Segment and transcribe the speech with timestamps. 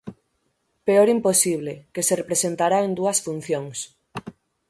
[0.87, 3.77] Peor imposible, que se representará en dúas funcións.